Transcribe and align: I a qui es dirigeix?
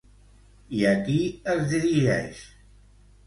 I 0.77 0.79
a 0.91 0.93
qui 1.01 1.17
es 1.55 1.67
dirigeix? 1.73 2.41